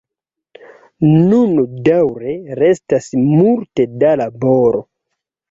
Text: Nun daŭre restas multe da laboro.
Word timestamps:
Nun 1.33 1.53
daŭre 1.89 2.33
restas 2.61 3.11
multe 3.27 3.87
da 4.07 4.17
laboro. 4.25 4.85